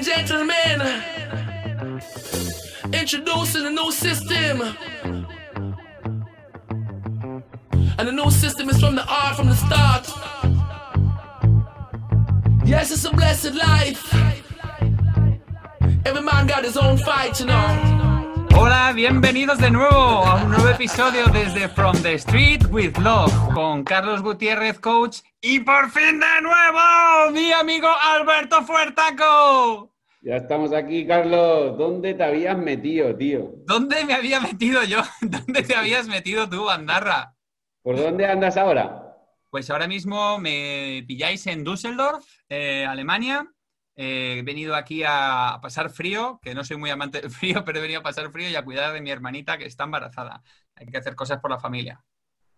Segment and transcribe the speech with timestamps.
[0.00, 1.02] and gentlemen,
[2.92, 4.62] introducing a new system.
[7.98, 10.08] And the new system is from the art from the start.
[12.64, 14.14] Yes, it's a blessed life.
[16.06, 18.46] Every man got his own fight, you know.
[18.52, 23.84] Hola, bienvenidos de nuevo a un nuevo episodio desde From the Street with Love con
[23.84, 29.89] Carlos Gutiérrez, coach, y por fin de nuevo mi amigo Alberto Fuertaco.
[30.22, 31.76] Ya estamos aquí, Carlos.
[31.76, 33.54] ¿Dónde te habías metido, tío?
[33.64, 35.00] ¿Dónde me había metido yo?
[35.22, 37.34] ¿Dónde te habías metido tú, Andarra?
[37.82, 38.86] ¿Por dónde andas ahora?
[39.50, 43.50] Pues ahora mismo me pilláis en Düsseldorf, eh, Alemania.
[43.96, 47.64] Eh, he venido aquí a, a pasar frío, que no soy muy amante del frío,
[47.64, 50.42] pero he venido a pasar frío y a cuidar de mi hermanita que está embarazada.
[50.76, 52.04] Hay que hacer cosas por la familia.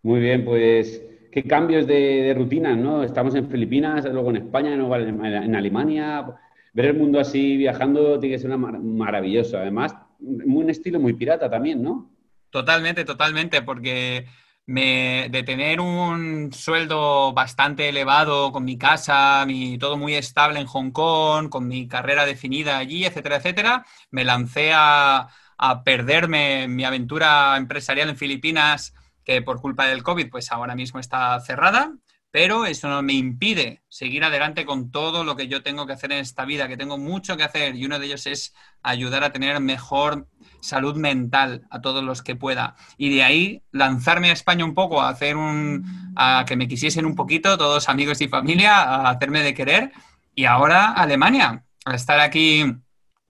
[0.02, 3.02] Muy bien, pues qué cambios de, de rutinas, ¿no?
[3.04, 6.26] Estamos en Filipinas, luego en España, luego en en Alemania.
[6.72, 9.58] Ver el mundo así viajando tiene que ser una mar- maravilloso.
[9.58, 12.10] Además, un estilo muy pirata también, ¿no?
[12.50, 14.26] Totalmente, totalmente, porque
[14.66, 20.66] me, de tener un sueldo bastante elevado con mi casa, mi, todo muy estable en
[20.66, 26.84] Hong Kong, con mi carrera definida allí, etcétera, etcétera, me lancé a, a perderme mi
[26.84, 28.92] aventura empresarial en Filipinas,
[29.24, 31.94] que por culpa del COVID, pues ahora mismo está cerrada,
[32.32, 36.12] pero eso no me impide seguir adelante con todo lo que yo tengo que hacer
[36.12, 39.32] en esta vida, que tengo mucho que hacer, y uno de ellos es ayudar a
[39.32, 40.26] tener mejor
[40.60, 42.74] salud mental a todos los que pueda.
[42.96, 46.14] Y de ahí lanzarme a España un poco, a hacer un.
[46.16, 49.92] a que me quisiesen un poquito, todos amigos y familia, a hacerme de querer.
[50.34, 52.64] Y ahora Alemania, a estar aquí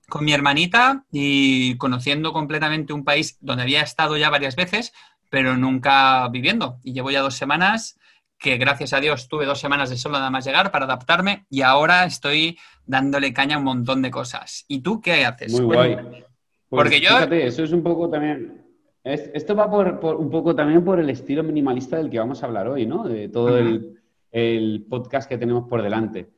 [0.08, 4.92] con mi hermanita y conociendo completamente un país donde había estado ya varias veces,
[5.28, 6.78] pero nunca viviendo.
[6.84, 7.98] Y llevo ya dos semanas
[8.42, 11.62] que gracias a Dios tuve dos semanas de solo nada más llegar para adaptarme y
[11.62, 14.64] ahora estoy dándole caña a un montón de cosas.
[14.68, 15.52] ¿Y tú qué haces?
[15.52, 16.08] Muy Cuéntame.
[16.08, 16.24] guay.
[16.68, 18.62] Pues Porque yo- Fíjate, eso es un poco también.
[19.04, 22.42] es- esto va por, por- un poco también por el estilo minimalista del que vamos
[22.42, 23.04] a hablar hoy, ¿no?
[23.04, 24.00] De todo el,
[24.30, 26.30] el podcast que tenemos por delante.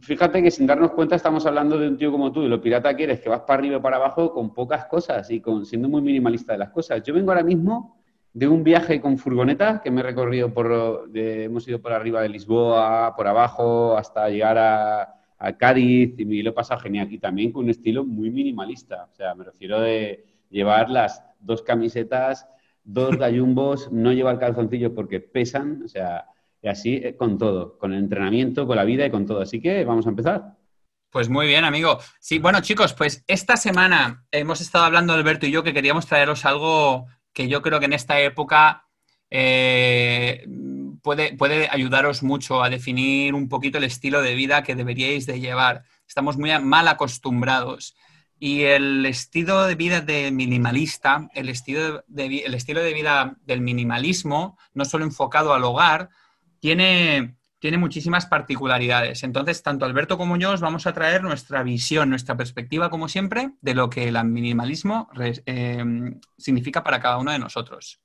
[0.00, 2.96] Fíjate que sin darnos cuenta estamos hablando de un tío como tú y lo pirata
[2.96, 5.88] que eres, que vas para arriba y para abajo con pocas cosas y con, siendo
[5.88, 7.02] muy minimalista de las cosas.
[7.02, 7.98] Yo vengo ahora mismo
[8.38, 12.20] de un viaje con furgoneta que me he recorrido por, de- hemos ido por arriba
[12.20, 17.10] de Lisboa, por abajo, hasta llegar a, a Cádiz y me lo he pasado genial.
[17.10, 19.08] Y también con un estilo muy minimalista.
[19.10, 22.46] O sea, me refiero de llevar las dos camisetas,
[22.84, 26.26] dos gallumbos, no llevar calzoncillos porque pesan, o sea,
[26.62, 29.40] y así eh, con todo, con el entrenamiento, con la vida y con todo.
[29.40, 30.56] Así que vamos a empezar.
[31.10, 31.98] Pues muy bien, amigo.
[32.20, 36.44] Sí, bueno, chicos, pues esta semana hemos estado hablando, Alberto y yo, que queríamos traeros
[36.44, 38.88] algo que yo creo que en esta época
[39.28, 40.46] eh,
[41.02, 45.38] puede, puede ayudaros mucho a definir un poquito el estilo de vida que deberíais de
[45.38, 45.84] llevar.
[46.08, 47.94] Estamos muy mal acostumbrados.
[48.38, 54.56] Y el estilo de vida de minimalista, el estilo el estilo de vida del minimalismo,
[54.72, 56.08] no solo enfocado al hogar,
[56.60, 59.22] tiene, tiene muchísimas particularidades.
[59.24, 63.52] Entonces, tanto Alberto como yo os vamos a traer nuestra visión, nuestra perspectiva, como siempre,
[63.60, 65.08] de lo que el minimalismo
[65.46, 65.84] eh,
[66.38, 68.00] significa para cada uno de nosotros.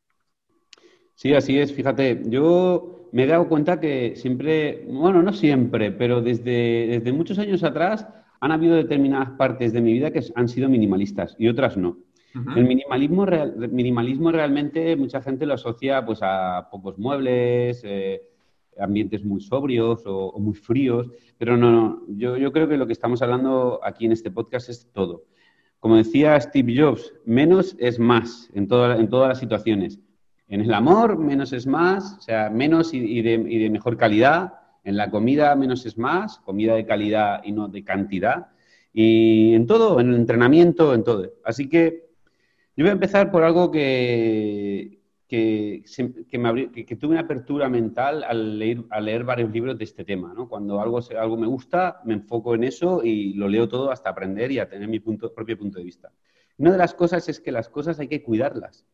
[1.15, 1.73] Sí, así es.
[1.73, 7.37] Fíjate, yo me he dado cuenta que siempre, bueno, no siempre, pero desde, desde muchos
[7.39, 8.07] años atrás
[8.39, 11.97] han habido determinadas partes de mi vida que han sido minimalistas y otras no.
[12.53, 18.21] El minimalismo, real- minimalismo realmente mucha gente lo asocia pues a pocos muebles, eh,
[18.81, 22.01] ambientes muy sobrios o, muy fríos, pero no, no.
[22.09, 25.25] Yo, creo que lo que estamos hablando aquí en este podcast es todo.
[25.79, 29.99] Como decía Steve Jobs, menos es más en, en todas las situaciones.
[30.47, 33.97] En el amor, menos es más, o sea, menos y, y de, y de mejor
[33.97, 34.53] calidad.
[34.83, 38.47] En la comida, menos es más, comida de calidad y no de cantidad.
[38.93, 41.31] Y en todo, en el entrenamiento, en todo.
[41.45, 42.09] Así que
[42.75, 45.00] yo voy a empezar por algo que,
[45.31, 50.35] que, tuve una apertura mental al leer, varios libros de este tema.
[50.49, 54.59] Cuando algo, me gusta, me enfoco en eso y lo leo todo hasta aprender y
[54.59, 56.11] a tener mi propio punto de vista.
[56.57, 58.85] Una de las cosas es que las cosas hay que cuidarlas.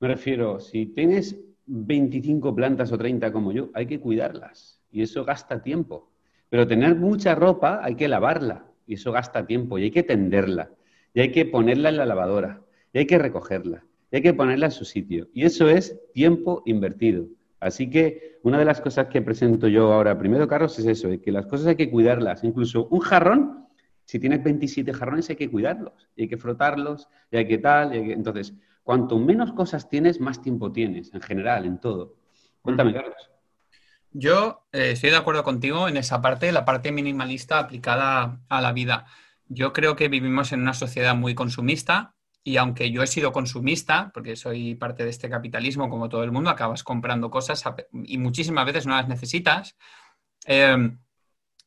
[0.00, 5.24] Me refiero, si tienes 25 plantas o 30 como yo, hay que cuidarlas y eso
[5.24, 6.10] gasta tiempo.
[6.48, 10.72] Pero tener mucha ropa hay que lavarla y eso gasta tiempo y hay que tenderla
[11.14, 14.66] y hay que ponerla en la lavadora y hay que recogerla y hay que ponerla
[14.66, 17.26] en su sitio y eso es tiempo invertido.
[17.58, 21.32] Así que una de las cosas que presento yo ahora primero, Carlos, es eso, que
[21.32, 22.44] las cosas hay que cuidarlas.
[22.44, 23.66] Incluso un jarrón,
[24.04, 27.94] si tienes 27 jarrones hay que cuidarlos y hay que frotarlos y hay que tal.
[27.94, 32.16] y hay que- Entonces, cuanto menos cosas tienes, más tiempo tienes, en general, en todo.
[32.60, 32.92] Cuéntame.
[32.92, 33.30] Carlos.
[34.10, 38.72] Yo eh, estoy de acuerdo contigo en esa parte, la parte minimalista aplicada a la
[38.72, 39.06] vida.
[39.48, 44.10] Yo creo que vivimos en una sociedad muy consumista y aunque yo he sido consumista,
[44.12, 47.62] porque soy parte de este capitalismo como todo el mundo, acabas comprando cosas
[48.04, 49.76] y muchísimas veces no las necesitas,
[50.44, 50.98] em,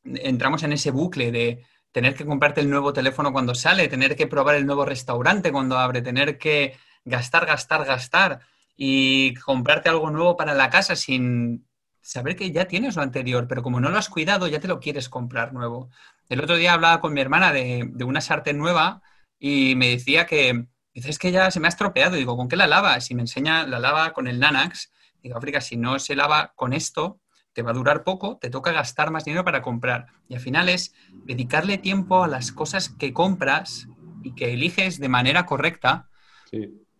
[0.04, 4.26] entramos en ese bucle de tener que comprarte el nuevo teléfono cuando sale, tener que
[4.26, 8.40] probar el nuevo restaurante cuando abre, tener que gastar, gastar, gastar
[8.76, 11.66] y comprarte algo nuevo para la casa sin
[12.02, 14.78] saber que ya tienes lo anterior, pero como no lo has cuidado, ya te lo
[14.78, 15.90] quieres comprar nuevo.
[16.28, 19.02] El otro día hablaba con mi hermana de, una sartén nueva
[19.38, 22.16] y me decía que, dices que ya se me ha estropeado.
[22.16, 23.10] Digo, ¿con qué la lavas?
[23.10, 24.92] Y me enseña, la lava con el Nanax.
[25.22, 27.20] Digo, África, si no se lava con esto,
[27.52, 30.06] te va a durar poco, te toca gastar más dinero para comprar.
[30.28, 30.94] Y al final es
[31.24, 33.88] dedicarle tiempo a las cosas que compras
[34.22, 36.08] y que eliges de manera correcta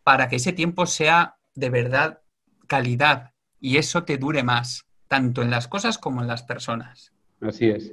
[0.02, 2.22] para que ese tiempo sea de verdad
[2.66, 7.12] calidad y eso te dure más, tanto en las cosas como en las personas.
[7.40, 7.92] Así es.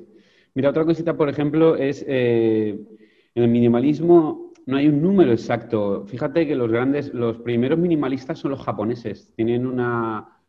[0.54, 2.80] Mira, otra cosita, por ejemplo, es eh,
[3.36, 6.06] en el minimalismo no hay un número exacto.
[6.08, 9.34] Fíjate que los grandes, los primeros minimalistas son los japoneses.
[9.36, 10.40] Tienen una,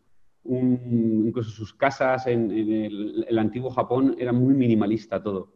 [0.44, 5.52] incluso sus casas en, el, antiguo Japón era muy minimalista todo.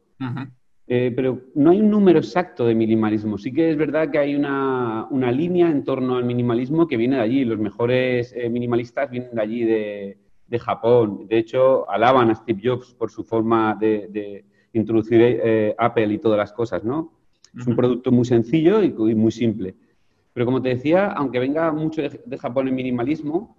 [0.91, 3.37] Eh, pero no hay un número exacto de minimalismo.
[3.39, 7.23] Sí que es verdad que hay una, línea en torno al minimalismo que viene de
[7.23, 7.45] allí.
[7.45, 10.19] Los mejores eh, minimalistas vienen de allí, de,
[10.59, 11.27] Japón.
[11.29, 16.39] De hecho, alaban a Steve Jobs por su forma de, introducir eh, Apple y todas
[16.39, 17.18] las cosas, ¿no?
[17.59, 19.75] Es un producto muy sencillo y, muy simple.
[20.33, 23.59] Pero como te decía, aunque venga mucho de Japón el minimalismo,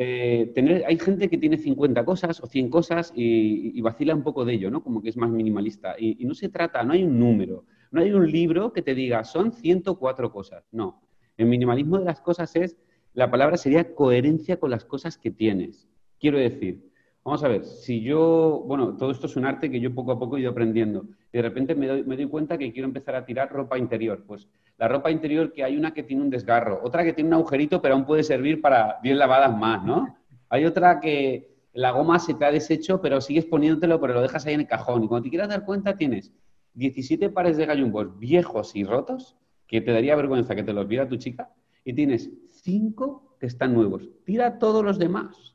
[0.00, 4.54] eh, hay gente que tiene 50 cosas o 100 cosas y, vacila un poco de
[4.54, 4.82] ello, ¿no?
[4.82, 5.96] Como que es más minimalista.
[5.98, 9.24] Y, no se trata, no hay un número, no hay un libro que te diga,
[9.24, 10.64] son 104 cosas.
[10.70, 11.02] No.
[11.36, 12.78] El minimalismo de las cosas es,
[13.12, 15.88] la palabra sería coherencia con las cosas que tienes.
[16.20, 16.87] Quiero decir,
[17.28, 20.18] vamos a ver, si yo, bueno, todo esto es un arte que yo poco a
[20.18, 21.04] poco he ido aprendiendo.
[21.32, 24.24] Y de repente me doy, me doy cuenta que quiero empezar a tirar ropa interior.
[24.26, 24.48] Pues
[24.78, 27.82] la ropa interior que hay una que tiene un desgarro, otra que tiene un agujerito,
[27.82, 30.16] pero aún puede servir para 10 lavadas más, ¿no?
[30.48, 34.46] Hay otra que la goma se te ha deshecho, pero sigues poniéndotelo, pero lo dejas
[34.46, 35.04] ahí en el cajón.
[35.04, 36.32] Y cuando te quieras dar cuenta, tienes
[36.74, 39.36] 17 pares de gallumbos viejos y rotos,
[39.66, 41.50] que te daría vergüenza que te los viera tu chica,
[41.84, 44.08] y tienes 5 que están nuevos.
[44.24, 45.47] Tira todos los demás.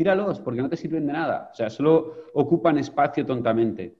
[0.00, 1.50] Tíralos, porque no te sirven de nada.
[1.52, 3.96] O sea, solo ocupan espacio tontamente.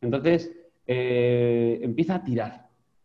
[0.00, 0.50] Entonces,
[0.84, 2.64] eh, empieza a tirar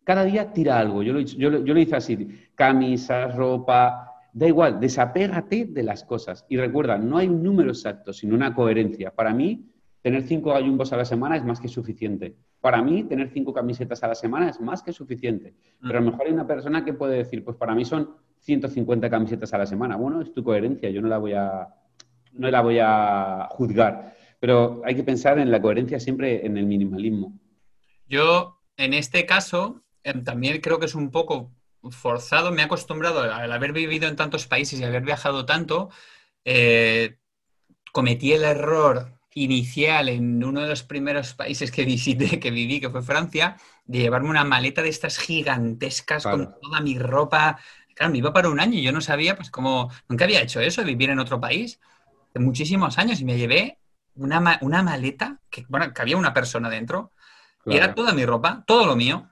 [0.10, 1.04] cada día tira algo.
[1.04, 2.28] Yo lo, yo, yo lo hice así.
[2.56, 6.48] Camisas, ropa, da igual, desapégate de las cosas.
[6.50, 9.12] Y recuerda, no hay un número exacto, sino una coherencia.
[9.12, 9.70] Para mí,
[10.02, 12.36] tener cinco gallumbos a la semana es más que suficiente.
[12.60, 15.54] Para mí, tener cinco camisetas a la semana es más que suficiente.
[15.80, 18.10] Pero a lo mejor hay una persona que puede decir, pues para mí son
[18.40, 19.96] 150 camisetas a la semana.
[19.96, 21.68] Bueno, es tu coherencia, yo no la voy a,
[22.34, 24.16] no la voy a juzgar.
[24.40, 27.38] Pero hay que pensar en la coherencia siempre en el minimalismo.
[28.08, 31.52] Yo, en este caso, Em, también creo que es un poco
[31.92, 35.90] forzado, me he acostumbrado al haber vivido en tantos países y haber viajado tanto,
[36.46, 37.18] eh,
[37.94, 42.90] cometí el error inicial en uno de los primeros países que visité, que viví, que
[42.90, 47.60] fue Francia, de llevarme una maleta de estas gigantescas con toda mi ropa.
[47.96, 50.62] Claro, me iba para un año y yo no sabía, pues como, nunca había hecho
[50.62, 51.80] eso, vivir en otro país,
[52.36, 53.80] muchísimos años, y me llevé
[54.16, 57.12] una, una maleta, que, bueno, que había una persona dentro,
[57.66, 59.30] y era toda mi ropa, todo lo mío.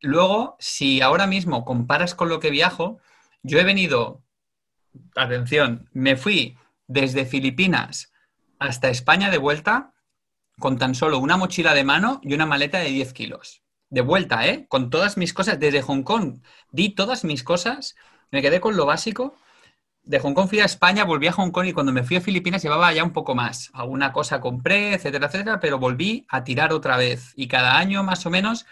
[0.00, 2.98] Luego, si ahora mismo comparas con lo que viajo,
[3.42, 4.22] yo he venido,
[5.14, 8.12] atención, me fui desde Filipinas
[8.58, 9.92] hasta España de vuelta
[10.58, 13.62] con tan solo una mochila de mano y una maleta de 10 kilos.
[13.90, 14.66] De vuelta, ¿eh?
[14.68, 15.58] Con todas mis cosas.
[15.58, 17.96] Desde Hong Kong di todas mis cosas,
[18.30, 19.36] me quedé con lo básico.
[20.04, 22.20] De Hong Kong fui a España, volví a Hong Kong y cuando me fui a
[22.20, 23.70] Filipinas llevaba ya un poco más.
[23.72, 27.32] Alguna cosa compré, etcétera, etcétera, pero volví a tirar otra vez.
[27.36, 28.66] Y cada año más o menos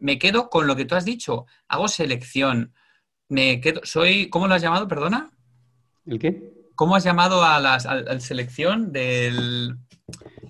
[0.00, 1.46] me quedo con lo que tú has dicho.
[1.68, 2.74] Hago selección.
[3.28, 5.30] Me quedo, soy, ¿cómo lo has llamado, perdona?
[6.06, 6.52] ¿El qué?
[6.74, 7.78] ¿Cómo has llamado a la
[8.18, 9.76] selección del...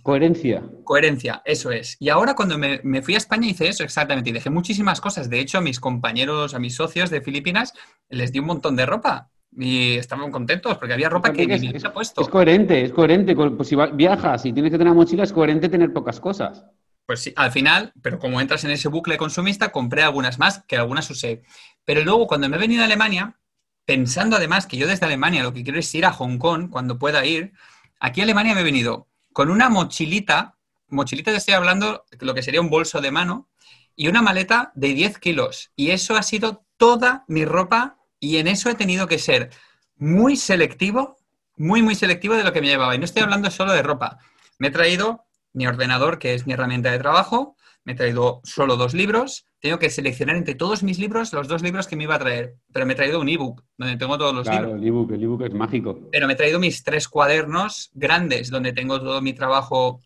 [0.02, 0.62] Coherencia.
[0.84, 1.96] Coherencia, eso es.
[2.00, 5.28] Y ahora cuando me, fui a España hice eso exactamente y dejé muchísimas cosas.
[5.28, 7.74] De hecho, a mis compañeros, a mis socios de Filipinas,
[8.08, 11.86] les di un montón de ropa y estaban contentos porque había ropa que ni se
[11.86, 12.20] ha puesto.
[12.20, 13.34] Es coherente, es coherente.
[13.34, 16.64] Pues si viajas y tienes que tener mochila, es coherente tener pocas cosas.
[17.06, 20.76] Pues sí, al final, pero como entras en ese bucle consumista, compré algunas más que
[20.76, 21.42] algunas usé.
[21.84, 23.38] Pero luego, cuando me he venido a Alemania,
[23.84, 26.98] pensando además que yo desde Alemania lo que quiero es ir a Hong Kong cuando
[26.98, 27.52] pueda ir,
[28.00, 30.56] aquí a Alemania me he venido con una mochilita,
[30.88, 33.50] mochilita te estoy hablando lo que sería un bolso de mano,
[33.96, 35.70] y una maleta de 10 kilos.
[35.76, 39.50] Y eso ha sido toda mi ropa y en eso he tenido que ser
[39.96, 41.16] muy selectivo
[41.56, 42.94] muy, muy selectivo de lo que me llevaba.
[42.94, 44.18] Y no estoy hablando solo de ropa.
[44.58, 48.76] Me he traído mi ordenador, que es mi herramienta de trabajo, me he traído solo
[48.76, 52.14] dos libros, tengo que seleccionar entre todos mis libros los dos libros que me iba
[52.14, 54.82] a traer, pero me he traído un ebook donde tengo todos los claro, libros.
[54.82, 56.00] el ebook, el ebook es mágico.
[56.10, 60.00] Pero me he traído mis tres cuadernos grandes donde tengo todo mi trabajo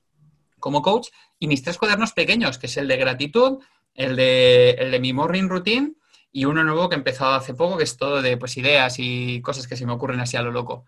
[0.59, 1.09] como coach
[1.39, 3.59] y mis tres cuadernos pequeños, que es el de gratitud,
[3.95, 5.95] el de, el de mi morning routine
[6.41, 9.41] y uno nuevo que he empezado hace poco, que es todo de pues, ideas y
[9.43, 10.87] cosas que se me ocurren así a lo loco.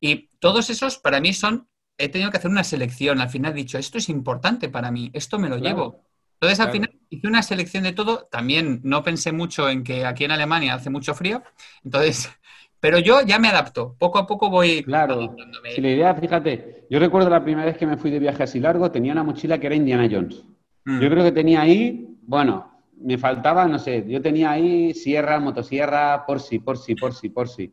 [0.00, 3.20] Y todos esos para mí son, he tenido que hacer una selección.
[3.20, 5.76] Al final he dicho, esto es importante para mí, esto me lo Claro.
[5.76, 6.04] llevo.
[6.34, 6.72] Entonces, al Claro.
[6.72, 8.28] final hice una selección de todo.
[8.30, 11.42] También no pensé mucho en que aquí en Alemania hace mucho frío.
[11.84, 12.30] Entonces,
[12.80, 13.96] pero yo ya me adapto.
[13.98, 15.36] Poco a poco voy Claro.
[15.74, 18.60] Si la idea, fíjate, yo recuerdo la primera vez que me fui de viaje así
[18.60, 20.44] largo, tenía una mochila que era Indiana Jones.
[20.84, 21.00] Mm.
[21.00, 26.24] Yo creo que tenía ahí, bueno, me faltaba, no sé, yo tenía ahí sierra, motosierra,
[26.26, 27.72] por si, por si, por si, por si.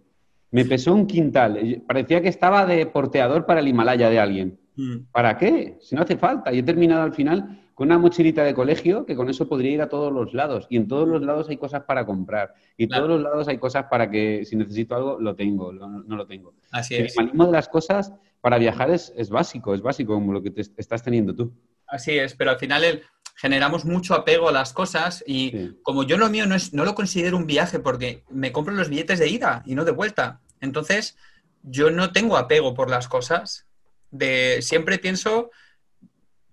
[0.52, 1.60] Me pesó un quintal.
[1.66, 4.60] y Parecía que estaba de porteador para el Himalaya de alguien.
[4.76, 4.98] Mm.
[5.12, 5.78] ¿Para qué?
[5.82, 6.54] Si no hace falta.
[6.54, 9.82] Y he terminado al final con una mochilita de colegio que con eso podría ir
[9.82, 10.66] a todos los lados.
[10.70, 12.54] Y en todos los lados hay cosas para comprar.
[12.78, 13.06] Y en Claro.
[13.08, 16.26] todos los lados hay cosas para que si necesito algo, lo tengo, lo- no lo
[16.26, 16.54] tengo.
[16.72, 17.16] Así El es.
[17.18, 20.62] minimalismo de las cosas para viajar es, es básico, es básico como lo que te
[20.62, 21.52] estás teniendo tú.
[21.88, 23.02] Así es, pero al final el-
[23.36, 25.78] generamos mucho apego a las cosas y Sí.
[25.84, 28.90] como yo lo mío no, es, no lo considero un viaje porque me compro los
[28.90, 30.40] billetes de ida y no de vuelta.
[30.62, 31.18] Entonces,
[31.62, 33.68] yo no tengo apego por las cosas.
[34.10, 35.52] De, siempre pienso,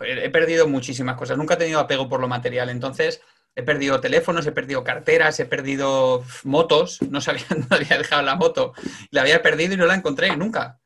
[0.01, 2.69] he perdido muchísimas cosas, nunca he tenido apego por lo material.
[2.71, 3.21] Entonces,
[3.55, 8.35] he perdido teléfonos, he perdido carteras, he perdido motos, no sabía dónde había dejado la
[8.35, 8.73] moto,
[9.11, 10.81] la había perdido y no la encontré nunca.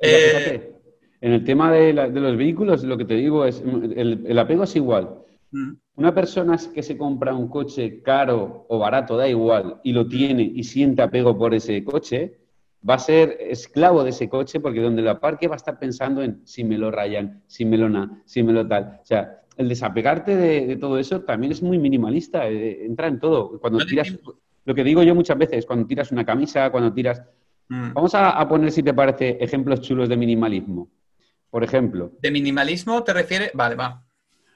[0.00, 0.72] Mira, Eh, fíjate,
[1.20, 4.38] en el tema de, la- de los vehículos, lo que te digo es, el, el
[4.38, 5.18] apego es igual.
[5.96, 10.42] Una persona que se compra un coche caro o barato, da igual, y lo tiene
[10.42, 12.38] y siente apego por ese coche,
[12.88, 16.22] va a ser esclavo de ese coche porque donde lo aparque va a estar pensando
[16.22, 18.98] en si me lo rayan, si me lo na, si me lo tal.
[19.02, 23.20] O sea, el desapegarte de, de todo eso también es muy minimalista, eh, entra en
[23.20, 23.60] todo.
[23.60, 24.16] Cuando tiras,
[24.64, 27.22] lo que digo yo muchas veces, cuando tiras una camisa, cuando tiras...
[27.68, 27.92] mm.
[27.92, 30.88] Vamos a, a poner, si te parece, ejemplos chulos de minimalismo.
[31.50, 33.50] Por ejemplo, ¿De minimalismo te refieres?
[33.52, 34.02] Vale, va.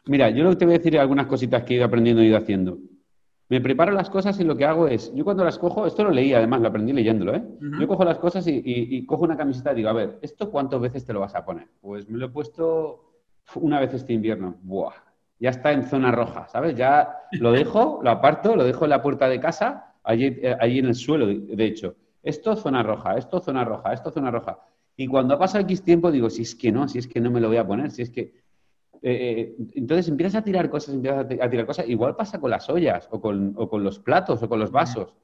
[0.06, 2.22] Mira, yo lo que te voy a decir es algunas cositas que he ido aprendiendo
[2.22, 2.78] y ido haciendo.
[3.48, 6.10] Me preparo las cosas y lo que hago es, yo cuando las cojo, esto lo
[6.10, 7.44] leí además, lo aprendí leyéndolo, ¿eh?
[7.80, 10.50] Yo cojo las cosas y, y- y cojo una camiseta y digo, a ver, ¿esto
[10.50, 11.68] cuántas veces te lo vas a poner?
[11.80, 13.12] Pues me lo he puesto
[13.54, 14.56] una vez este invierno.
[14.62, 14.94] Buah,
[15.38, 16.74] ya está en zona roja, ¿sabes?
[16.76, 20.80] Ya lo dejo, lo aparto, lo dejo en la puerta de casa, allí, eh, allí
[20.80, 21.94] en el suelo, de, de hecho.
[22.22, 24.58] Esto zona roja, esto zona roja, esto zona roja.
[24.96, 27.30] Y cuando ha pasado X tiempo digo, si es que no, si es que no
[27.30, 28.45] me lo voy a poner, si es que...
[29.02, 31.88] Eh, eh, entonces empiezas a tirar cosas, empiezas a ti- a tirar cosas.
[31.88, 35.14] Igual pasa con las ollas o con, o con los platos o con los vasos.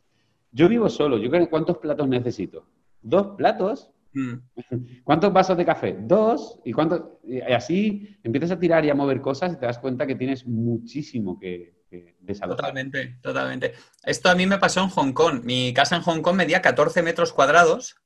[0.51, 1.17] Yo vivo solo.
[1.19, 2.67] Yo creo, ¿cuántos platos necesito?
[3.01, 3.91] Dos platos.
[4.15, 4.35] Mm.
[5.05, 5.97] ¿Cuántos vasos de café?
[6.01, 6.61] Dos.
[6.65, 7.03] ¿Y cuántos?
[7.27, 10.47] Y así empiezas a tirar y a mover cosas y te das cuenta que tienes
[10.47, 12.59] muchísimo que, que desalojar.
[12.59, 13.73] Totalmente, totalmente.
[14.05, 15.43] Esto a mí me pasó en Hong Kong.
[15.45, 17.97] Mi casa en Hong Kong medía 14 metros cuadrados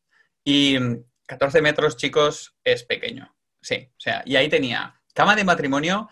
[0.45, 3.35] y mm, 14 metros, chicos, es pequeño.
[3.61, 6.11] Sí, o sea, y ahí tenía cama de matrimonio,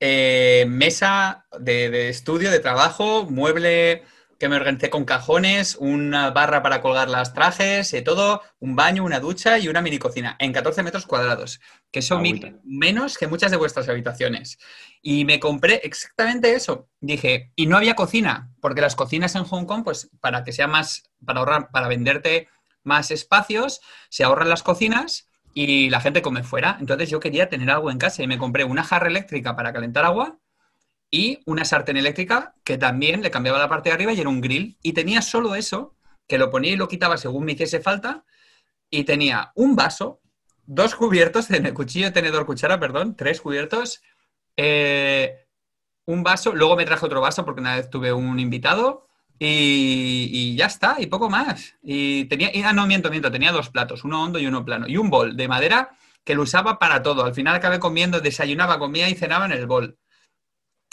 [0.00, 4.02] eh, mesa de, de estudio, de trabajo, mueble
[4.40, 9.04] que me organicé con cajones, una barra para colgar las trajes, eh, todo, un baño,
[9.04, 11.60] una ducha y una mini cocina en 14 metros cuadrados,
[11.92, 14.58] que mide menos que muchas de vuestras habitaciones.
[15.00, 16.88] Y me compré exactamente eso.
[17.00, 20.66] Dije, y no había cocina, porque las cocinas en Hong Kong, pues para que sea
[20.66, 22.48] más, para ahorrar, para venderte
[22.82, 26.76] más espacios, se ahorran las cocinas y la gente come fuera.
[26.80, 30.04] Entonces yo quería tener algo en casa y me compré una jarra eléctrica para calentar
[30.04, 30.38] agua
[31.10, 34.40] y una sartén eléctrica que también le cambiaba la parte de arriba y era un
[34.40, 34.78] grill.
[34.82, 38.24] Y tenía solo eso, que lo ponía y lo quitaba según me hiciese falta.
[38.90, 40.20] Y tenía un vaso,
[40.64, 44.02] dos cubiertos, de cuchillo, tenedor, cuchara, perdón, tres cubiertos,
[44.56, 45.46] eh,
[46.04, 49.08] un vaso, luego me traje otro vaso porque una vez tuve un invitado
[49.44, 51.74] y, ya está, y poco más.
[51.82, 54.96] Y tenía, ah, no, miento, miento, tenía dos platos, uno hondo y uno plano, y
[54.96, 55.90] un bol de madera
[56.24, 57.24] que lo usaba para todo.
[57.24, 59.98] Al final acabé comiendo, desayunaba, comía y cenaba en el bol.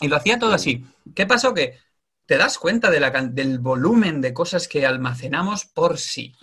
[0.02, 0.84] Y lo hacía todo así.
[1.16, 1.54] ¿Qué pasó?
[1.54, 1.78] Que
[2.26, 6.36] te das cuenta del volumen de cosas que almacenamos por sí.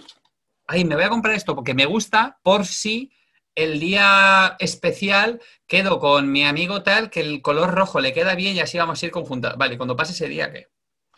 [0.66, 3.12] Ay, me voy a comprar esto porque me gusta por si
[3.54, 8.56] el día especial quedo con mi amigo tal que el color rojo le queda bien
[8.56, 9.58] y así vamos a ir conjuntados.
[9.58, 10.68] Vale, cuando pase ese día, ¿qué?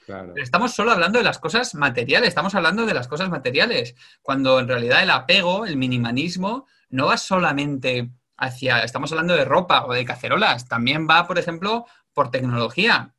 [0.08, 0.32] Claro.
[0.36, 4.66] Estamos solo hablando de las cosas materiales, estamos hablando de las cosas materiales, cuando en
[4.66, 10.06] realidad el apego, el minimalismo, no va solamente hacia, estamos hablando de ropa o de
[10.06, 11.84] cacerolas, también va, por ejemplo,
[12.14, 13.14] por tecnología.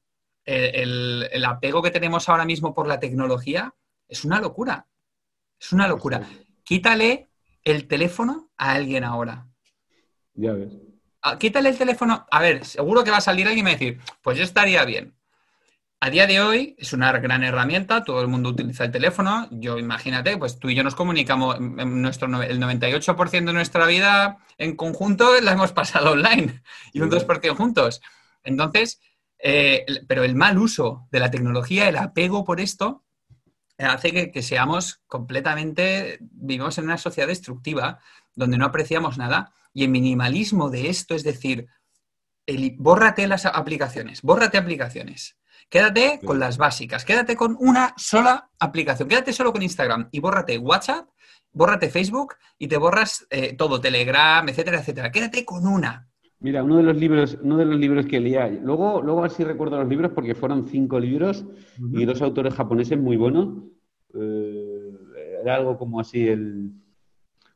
[0.46, 3.76] El, el- el apego que tenemos ahora mismo por la tecnología
[4.08, 4.88] es una locura,
[5.60, 6.22] es una locura.
[6.64, 7.30] Quítale
[7.64, 9.46] el teléfono a alguien ahora.
[10.34, 10.74] Ya ves.
[11.22, 12.26] Ah, Quítale el teléfono.
[12.32, 14.44] A ver, seguro que va a salir alguien y me va a decir, pues yo
[14.44, 15.14] estaría bien.
[16.02, 19.50] A día de hoy es una gran herramienta, todo el mundo utiliza el teléfono.
[19.52, 24.38] Yo imagínate, pues tú y yo nos comunicamos, en nuestro, el 98% de nuestra vida
[24.58, 26.62] en conjunto la hemos pasado online
[26.94, 27.18] y un Sí.
[27.18, 28.02] 2% juntos.
[28.44, 29.02] Entonces,
[29.40, 33.04] eh, pero el mal uso de la tecnología, el apego por esto,
[33.78, 38.00] eh, hace que, que seamos completamente, vivimos en una sociedad destructiva
[38.36, 41.68] donde no apreciamos nada y el minimalismo de esto es decir,
[42.46, 45.36] el- bórrate las aplicaciones, bórrate aplicaciones.
[45.70, 50.58] Quédate con las básicas, quédate con una sola aplicación, quédate solo con Instagram y bórrate
[50.58, 51.08] WhatsApp,
[51.54, 55.12] bórrate Facebook y te borras eh, todo, Telegram, etcétera, etcétera.
[55.12, 56.08] Quédate con una.
[56.40, 59.78] Mira, uno de los libros, uno de los libros que leía, luego, luego así recuerdo
[59.78, 61.46] los libros porque fueron cinco libros
[61.94, 63.64] y dos autores japoneses muy buenos.
[64.16, 64.92] Eh,
[65.44, 66.72] era algo como así el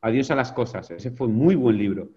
[0.04, 0.90] Adiós a las cosas.
[0.90, 2.10] Ese fue un muy buen libro.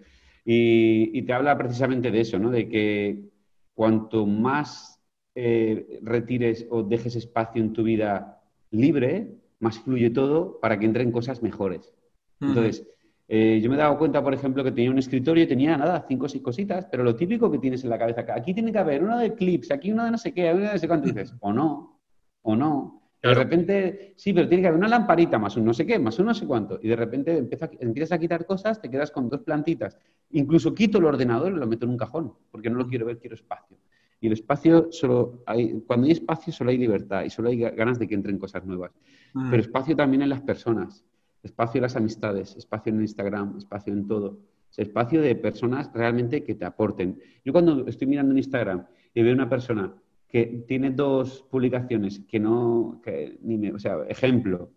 [0.44, 2.52] Y, y te habla precisamente de eso, ¿no?
[2.52, 3.30] De que
[3.74, 4.97] cuanto más
[5.40, 8.42] eh, retires o dejes espacio en tu vida
[8.72, 9.12] libre,
[9.60, 11.94] más fluye todo para que entren cosas mejores.
[12.42, 12.88] Entonces,
[13.28, 16.06] eh, yo me he dado cuenta, por ejemplo, que tenía un escritorio y tenía nada,
[16.08, 18.80] cinco o seis cositas, pero lo típico que tienes en la cabeza, aquí tiene que
[18.80, 21.08] haber uno de clips, aquí uno de no sé qué, uno de no sé cuánto,
[21.08, 22.00] y dices, o no,
[22.42, 22.94] o no.
[23.22, 26.18] De repente, sí, pero tiene que haber una lamparita más un no sé qué, más
[26.20, 26.80] un no sé cuánto.
[26.82, 29.98] Y de repente empieza- empiezas a quitar cosas, te quedas con dos plantitas.
[30.32, 33.18] Incluso quito el ordenador y lo meto en un cajón, porque no lo quiero ver,
[33.20, 33.78] quiero espacio.
[34.20, 37.76] Y el espacio, solo hay, cuando hay espacio, solo hay libertad y solo hay ga-
[37.76, 38.92] ganas de que entren cosas nuevas.
[39.34, 39.50] Mm.
[39.52, 41.04] Pero espacio también en las personas,
[41.44, 44.28] espacio en las amistades, espacio en Instagram, espacio en todo.
[44.70, 47.20] O sea, espacio de personas realmente que te aporten.
[47.46, 49.94] Yo cuando estoy mirando en Instagram y veo una persona
[50.28, 54.72] que tiene dos publicaciones que no, que ni me, o sea, ejemplo,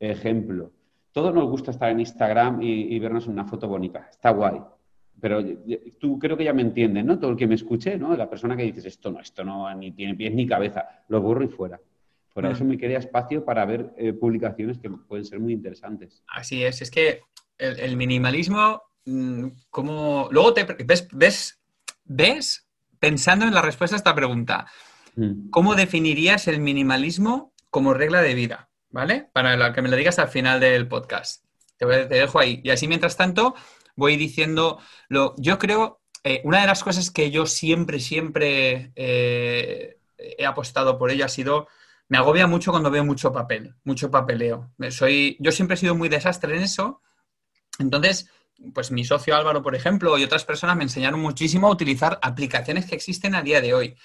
[0.00, 0.70] ejemplo.
[1.12, 4.60] Todos nos gusta estar en Instagram y, y vernos una foto bonita, está guay.
[5.20, 5.42] Pero
[5.98, 7.18] tú creo que ya me entiendes, ¿no?
[7.18, 8.14] Todo el que me escuche, ¿no?
[8.16, 11.44] La persona que dices, esto no, esto no, ni tiene pies ni cabeza, lo borro
[11.44, 11.80] y fuera.
[12.34, 12.50] Por Mm.
[12.50, 16.22] eso me quería espacio para ver eh, publicaciones que pueden ser muy interesantes.
[16.28, 17.22] Así es, es que
[17.56, 21.60] el, el minimalismo, mm, como luego te ves, ves,
[22.04, 24.66] ves pensando en la respuesta a esta pregunta,
[25.18, 25.48] Mm.
[25.48, 28.68] ¿cómo definirías el minimalismo como regla de vida?
[28.90, 29.28] ¿Vale?
[29.32, 31.42] Para que me lo digas al final del podcast.
[31.78, 32.60] Te, voy- te dejo ahí.
[32.62, 33.54] Y así, mientras tanto,
[33.96, 34.78] voy diciendo,
[35.08, 40.98] lo, yo creo, eh, una de las cosas que yo siempre, siempre eh, he apostado
[40.98, 41.68] por ello ha sido,
[42.08, 44.72] me agobia mucho cuando veo mucho papel, mucho papeleo.
[44.78, 47.00] Me- Soy, yo siempre he sido muy desastre en eso.
[47.78, 48.30] Entonces,
[48.74, 52.86] pues mi socio Álvaro, por ejemplo, y otras personas me enseñaron muchísimo a utilizar aplicaciones
[52.86, 53.96] que existen a día de hoy.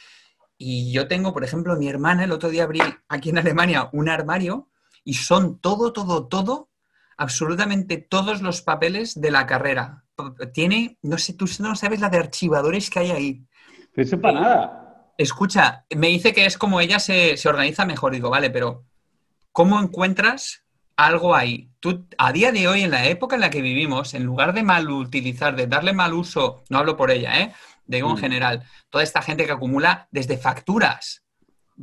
[0.57, 4.09] Y yo tengo, por ejemplo, mi hermana, el otro día abrí aquí en Alemania un
[4.09, 4.69] armario
[5.05, 6.70] y son todo, todo, todo,
[7.25, 10.03] absolutamente todos los papeles de la carrera.
[10.53, 13.45] Tiene, no sé, tú no sabes la de archivadores que hay ahí.
[14.21, 15.13] Para nada.
[15.19, 18.13] Escucha, me dice que es como ella se, se organiza mejor.
[18.13, 18.85] Digo, vale, pero
[19.51, 20.63] ¿cómo encuentras
[20.97, 21.69] algo ahí?
[21.79, 24.63] Tú, a día de hoy, en la época en la que vivimos, en lugar de
[24.63, 27.53] mal utilizar, de darle mal uso, no hablo por ella, ¿eh?
[27.85, 28.19] Digo en Mm.
[28.19, 31.23] general, toda esta gente que acumula desde facturas.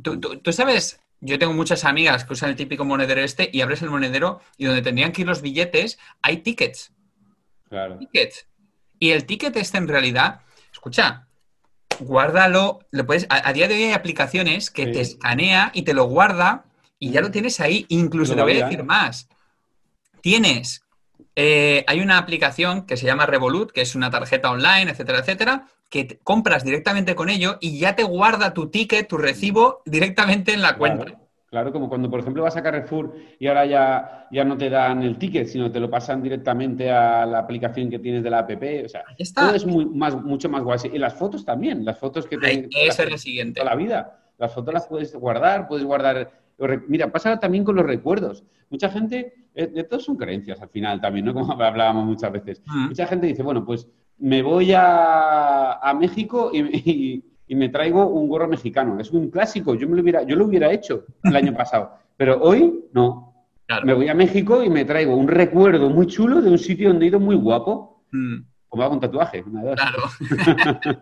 [0.03, 3.61] Tú, tú- tú sabes, yo tengo muchas amigas que usan el típico monedero este y
[3.61, 6.93] abres el monedero y donde tendrían que ir los billetes hay tickets
[7.69, 7.97] Claro.
[7.97, 8.33] ticket.
[8.97, 11.27] Y el ticket este en realidad, escucha,
[11.99, 14.91] guárdalo, lo puedes, a, a día de hoy hay aplicaciones que Sí.
[14.93, 16.65] te escanea y te lo guarda
[16.97, 17.85] y ya lo tienes ahí.
[17.89, 18.83] Incluso te voy a decir ¿eh?
[18.83, 19.29] más.
[20.21, 20.81] Tienes,
[21.35, 25.67] eh, hay una aplicación que se llama Revolut, que es una tarjeta online, etcétera, etcétera,
[25.89, 30.53] que te- compras directamente con ello y ya te guarda tu ticket, tu recibo directamente
[30.53, 31.05] en la cuenta.
[31.05, 34.69] Claro, claro, como cuando, por ejemplo, vas a Carrefour y ahora ya, ya no te
[34.69, 38.39] dan el ticket, sino te lo pasan directamente a la aplicación que tienes de la
[38.39, 38.51] app.
[38.85, 39.47] O sea, está.
[39.47, 40.77] todo es muy, más, mucho más guay.
[40.93, 43.59] Y las fotos también, las fotos que te Ahí, que esa es te- la siguiente.
[43.61, 44.19] toda la vida.
[44.37, 46.31] Las fotos las puedes guardar, puedes guardar.
[46.87, 48.43] Mira, pasa también con los recuerdos.
[48.69, 51.33] Mucha gente, eh, de todos son creencias al final también, ¿no?
[51.53, 52.61] Como hablábamos muchas veces.
[52.65, 52.87] Mm.
[52.89, 58.05] Mucha gente dice, bueno, pues me voy a, a México y, y- y me traigo
[58.07, 58.99] un gorro mexicano.
[58.99, 62.39] Es un clásico, yo, me lo hubiera, yo lo hubiera hecho el año pasado, pero
[62.41, 63.33] hoy no.
[63.65, 63.85] Claro.
[63.87, 67.05] Me voy a México y me traigo un recuerdo muy chulo de un sitio donde
[67.05, 69.43] he ido muy guapo, Mm, como hago un tatuaje.
[69.45, 69.99] una claro.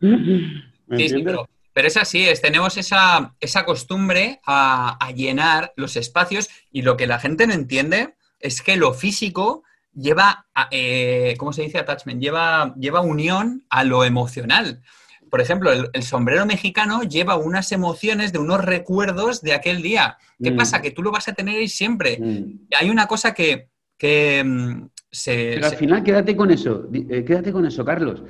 [0.00, 5.72] ¿Me Sí, sí, pero, pero es así, es, tenemos esa, esa costumbre a, a llenar
[5.76, 9.62] los espacios y lo que la gente no entiende es que lo físico
[9.94, 11.78] lleva, eh, ¿cómo se dice?
[11.78, 14.82] Attachment, lleva, lleva unión a lo emocional.
[15.30, 20.16] Por ejemplo, el, el sombrero mexicano lleva unas emociones de unos recuerdos de aquel día.
[20.42, 20.56] ¿Qué Mm.
[20.56, 20.82] pasa?
[20.82, 22.66] Que tú lo vas a tener ahí siempre Mm.
[22.76, 25.52] hay una cosa que, que, mm, se...
[25.54, 28.20] Pero al se- final quédate con eso, eh, quédate con eso, Carlos.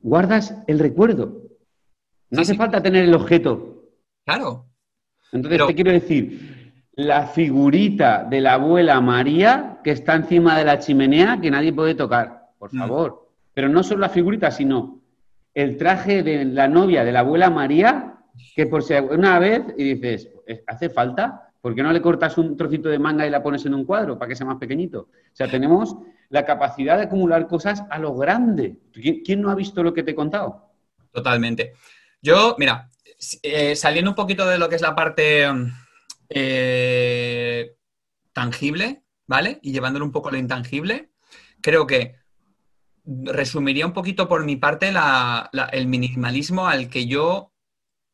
[0.00, 1.42] Guardas el recuerdo.
[2.32, 2.58] No Sí, hace sí.
[2.58, 3.84] falta tener el objeto.
[4.24, 4.66] Claro,
[5.34, 10.64] Entonces Pero- te quiero decir, la figurita de la abuela María que está encima de
[10.66, 12.78] la chimenea que nadie puede tocar, por Mm.
[12.78, 13.28] favor.
[13.54, 15.00] Pero no solo la figurita, sino
[15.54, 18.16] el traje de la novia de la abuela María
[18.54, 21.48] que por si una vez y dices, "¿Eh, ¿hace falta?
[21.62, 24.18] ¿Por qué no le cortas un trocito de manga y la pones en un cuadro
[24.18, 25.00] para que sea más pequeñito?
[25.00, 25.96] O sea, tenemos
[26.28, 28.76] la capacidad de acumular cosas a lo grande.
[28.92, 30.68] ¿Quién, quién no ha visto lo que te he contado?
[31.10, 31.72] totalmente.
[32.22, 32.90] Yo, mira,
[33.42, 35.46] eh, saliendo un poquito de lo que es la parte
[36.28, 37.74] eh,
[38.32, 39.58] tangible, ¿vale?
[39.62, 41.10] Y llevándolo un poco a lo intangible,
[41.62, 42.16] creo que
[43.04, 47.48] resumiría un poquito por mi parte la- el minimalismo al que yo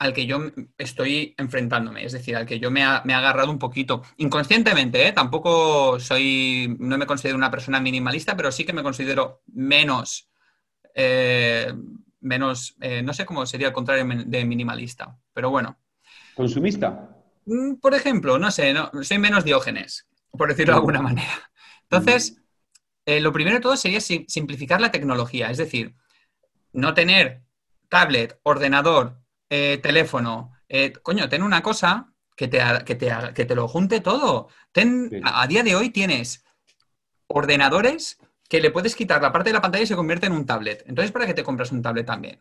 [0.00, 0.40] al que yo
[0.78, 5.08] estoy enfrentándome, es decir, al que yo me ha, me he agarrado un poquito, inconscientemente,
[5.08, 5.12] ¿eh?
[5.12, 10.28] tampoco soy, no me considero una persona minimalista, pero sí que me considero menos,
[10.94, 11.72] eh,
[12.20, 15.78] menos, eh, no sé cómo sería el contrario de minimalista, pero bueno,
[16.34, 16.88] ¿Consumista?
[17.46, 21.50] Mm, por ejemplo, no sé, no, soy menos diógenes, por decirlo de alguna manera.
[21.82, 22.42] Entonces,
[23.06, 25.94] eh, lo primero de todo sería si- simplificar la tecnología, es decir,
[26.72, 27.42] no tener
[27.88, 30.52] tablet, ordenador, eh, teléfono.
[31.02, 34.48] coño, ten una cosa que te, que te, haga- que te lo junte todo.
[34.72, 35.20] Ten, Sí.
[35.24, 36.44] a, a día de hoy tienes
[37.28, 40.46] ordenadores que le puedes quitar la parte de la pantalla y se convierte en un
[40.46, 40.82] tablet.
[40.86, 42.40] Entonces, ¿para qué te compras un tablet también?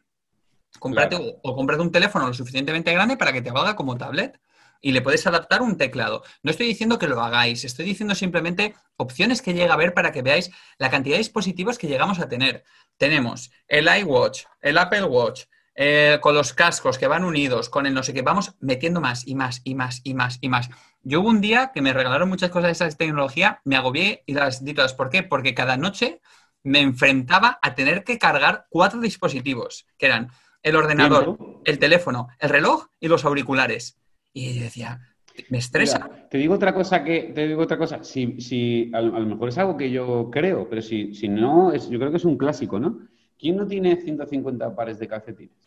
[0.79, 1.31] Cómprate, Claro.
[1.43, 4.39] o, o cómprate un teléfono lo suficientemente grande para que te valga como tablet
[4.81, 6.23] y le puedes adaptar un teclado.
[6.43, 10.11] No estoy diciendo que lo hagáis, estoy diciendo simplemente opciones que llega a ver para
[10.11, 12.63] que veáis la cantidad de dispositivos que llegamos a tener.
[12.97, 17.93] Tenemos el iWatch, el Apple Watch, eh, con los cascos que van unidos, con el
[17.93, 20.69] no sé qué, vamos metiendo más y más y más y más y más.
[21.09, 24.33] Yo hubo un día que me regalaron muchas cosas de esa tecnología, me agobié y
[24.33, 24.93] las di todas.
[24.93, 25.23] ¿Por qué?
[25.23, 26.19] Porque cada noche
[26.63, 30.31] me enfrentaba a tener que cargar cuatro dispositivos, que eran
[30.63, 31.61] el ordenador, Tiempo.
[31.63, 33.97] el teléfono, el reloj y los auriculares.
[34.33, 34.99] Y yo decía,
[35.47, 36.09] me estresa.
[36.11, 38.03] Mira, te digo otra cosa que te digo otra cosa.
[38.03, 41.29] Si, si a, lo a lo mejor es algo que yo creo, pero si, si
[41.29, 43.07] no, es, yo creo que es un clásico, ¿no?
[43.39, 45.66] ¿Quién no tiene 150 pares de calcetines?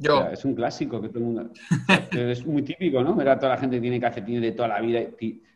[0.00, 1.50] O Yo, sea, es un clásico que todo el mundo.
[2.12, 3.14] es muy típico, ¿no?
[3.14, 5.00] Ver a toda la gente que tiene calcetines de toda la vida.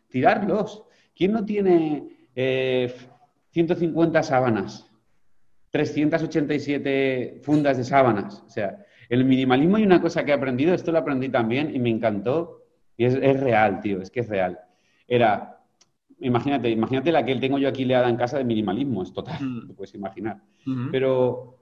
[0.09, 0.83] tirarlos.
[1.15, 2.93] ¿Quién no tiene eh,
[3.51, 4.89] 150 sábanas?
[5.71, 8.43] 387 fundas de sábanas.
[8.45, 8.77] O sea,
[9.09, 12.61] el minimalismo hay una cosa que he aprendido, esto lo aprendí también y me encantó.
[12.97, 14.57] Y es, es real, tío, es que es real.
[15.07, 15.59] Era,
[16.19, 19.67] imagínate, imagínate la que tengo yo aquí leada en casa de minimalismo, es total, Mm.
[19.67, 20.41] te puedes imaginar.
[20.65, 20.89] Ujú.
[20.91, 21.57] Pero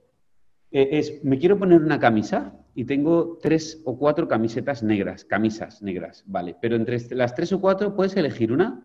[0.74, 5.80] eh, es, me quiero poner una camisa y tengo tres o cuatro camisetas negras, camisas
[5.82, 6.56] negras, vale.
[6.60, 8.84] Pero entre las tres o cuatro puedes elegir una.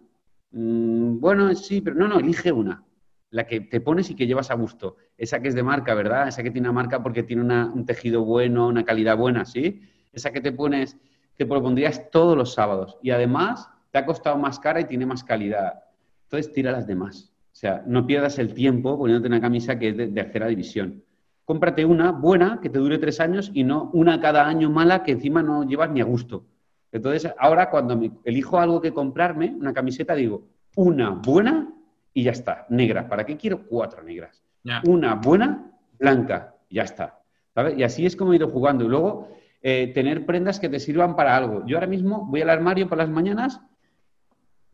[0.52, 2.84] Mm, bueno, sí, pero no, no, elige una.
[3.32, 4.98] La que te pones y que llevas a gusto.
[5.18, 6.28] Esa que es de marca, ¿verdad?
[6.28, 9.82] Esa que tiene una marca porque tiene un tejido bueno, una calidad buena, ¿sí?
[10.14, 10.96] Esa que te pones,
[11.38, 13.00] te lo pondrías todos los sábados.
[13.02, 15.86] Y además te ha costado más cara y tiene más calidad.
[16.26, 17.34] Entonces tira las demás.
[17.52, 21.04] O sea, no pierdas el tiempo poniéndote una camisa que es de tercera división.
[21.50, 25.14] Cómprate una buena que te dure tres años y no una cada año mala que
[25.14, 26.46] encima no llevas ni a gusto.
[26.92, 30.44] Entonces, ahora cuando me elijo algo que comprarme, una camiseta, digo,
[30.76, 31.74] una buena
[32.14, 33.10] y ya está, negra.
[33.10, 34.44] ¿Para qué quiero cuatro negras?
[34.86, 37.20] Una buena, blanca, ya está.
[37.56, 37.76] ¿sabes?
[37.80, 38.86] Y así es como he ido jugando.
[38.86, 39.30] Y luego,
[39.64, 41.66] eh, tener prendas que te sirvan para algo.
[41.66, 43.60] Yo ahora mismo voy al armario por las mañanas,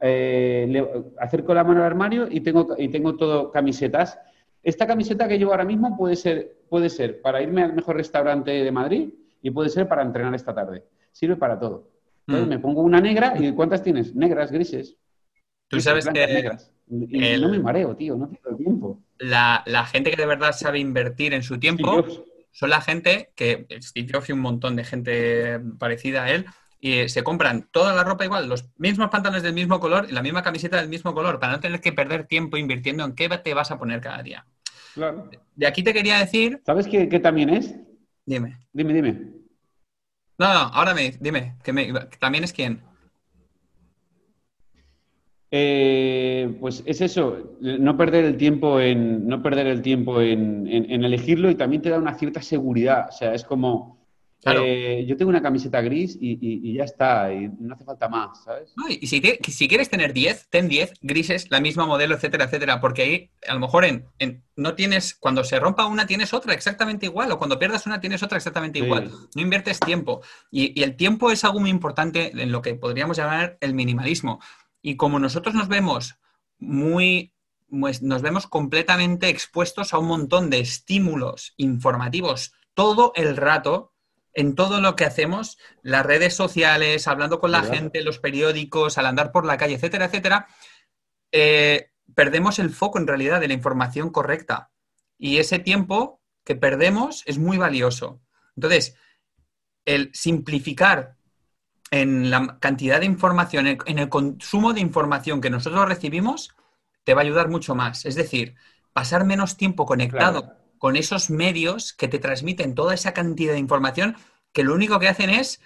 [0.01, 0.85] eh, le
[1.21, 4.19] acerco la mano al armario y tengo, y tengo todo camisetas.
[4.65, 8.49] Esta camiseta que llevo ahora mismo puede ser, puede ser para irme al mejor restaurante
[8.49, 9.09] de Madrid
[9.41, 10.83] y puede ser para entrenar esta tarde.
[11.11, 11.87] Sirve para todo.
[12.27, 12.49] Entonces Mm.
[12.49, 14.15] me pongo una negra y ¿cuántas tienes?
[14.15, 14.97] Negras, grises.
[15.67, 16.71] Tú grises, sabes blancas, que negras.
[16.89, 18.99] Y el- no me mareo, tío, no pierdo tiempo.
[19.19, 22.03] la, la gente que de verdad sabe invertir en su tiempo
[22.51, 26.45] son la gente que, Steve Jobs y un montón de gente parecida a él,
[26.79, 30.13] y eh, se compran toda la ropa igual, los mismos pantalones del mismo color y
[30.13, 33.29] la misma camiseta del mismo color, para no tener que perder tiempo invirtiendo en qué
[33.29, 34.45] te vas a poner cada día.
[34.95, 35.29] Claro.
[35.55, 37.75] De aquí te quería decir, ¿Sabes qué, qué también es?
[38.25, 38.57] dime.
[38.73, 39.11] Dime, dime.
[40.37, 42.81] No, no, ahora me, dime, que me- también es quién.
[45.51, 50.91] Eh, pues es eso, no perder el tiempo en, no perder el tiempo en, en-
[50.91, 53.07] en elegirlo y también te da una cierta seguridad.
[53.09, 53.94] O sea, es como,
[54.45, 54.61] Claro.
[54.63, 58.07] eh, yo tengo una camiseta gris y, y- y ya está, y no hace falta
[58.07, 58.73] más, ¿sabes?
[58.77, 62.45] No, y si, te- si quieres tener 10, ten 10 grises, la misma modelo, etcétera,
[62.45, 66.31] etcétera, porque ahí a lo mejor en, en- no tienes, cuando se rompa una tienes
[66.33, 68.85] otra exactamente igual, o cuando pierdas una tienes otra exactamente Sí.
[68.85, 69.11] igual.
[69.35, 70.21] No inviertes tiempo.
[70.51, 74.39] Y, y el tiempo es algo muy importante en lo que podríamos llamar el minimalismo.
[74.81, 76.19] Y como nosotros nos vemos
[76.59, 77.33] muy
[77.67, 83.93] pues, nos vemos completamente expuestos a un montón de estímulos informativos todo el rato
[84.35, 89.05] en todo lo que hacemos, las redes sociales, hablando con la gente, los periódicos, al
[89.05, 90.47] andar por la calle, etcétera, etcétera,
[91.31, 94.71] eh, perdemos el foco en realidad de la información correcta.
[95.17, 98.21] Y ese tiempo que perdemos es muy valioso.
[98.57, 98.97] Entonces,
[99.85, 101.15] el simplificar
[101.89, 106.53] en la cantidad de información, en el consumo de información que nosotros recibimos,
[107.05, 108.05] te va a ayudar mucho más.
[108.05, 108.55] Es decir,
[108.91, 114.15] pasar menos tiempo conectado con esos medios que te transmiten toda esa cantidad de información
[114.53, 115.59] que lo único que hacen es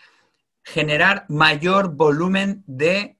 [0.64, 3.18] generar mayor volumen de,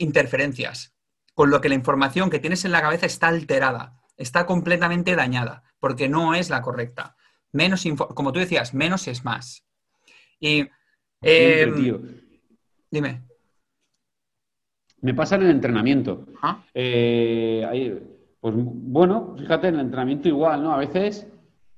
[0.00, 0.96] interferencias,
[1.32, 5.62] con lo que la información que tienes en la cabeza está alterada, está completamente dañada,
[5.78, 7.14] porque no es la correcta.
[7.52, 9.64] Menos como tú decías, menos es más.
[10.40, 10.68] Y
[11.22, 12.20] em,
[12.90, 13.22] dime.
[15.02, 16.26] Me pasa en el entrenamiento.
[16.74, 17.64] Eh,
[18.40, 20.72] pues bueno, fíjate, en el entrenamiento igual, ¿no?
[20.72, 21.26] A veces,